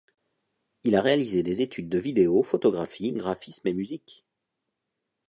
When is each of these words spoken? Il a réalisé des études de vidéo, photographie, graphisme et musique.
Il 0.83 0.95
a 0.95 1.01
réalisé 1.03 1.43
des 1.43 1.61
études 1.61 1.87
de 1.87 1.99
vidéo, 1.99 2.41
photographie, 2.41 3.11
graphisme 3.11 3.67
et 3.67 3.73
musique. 3.75 4.25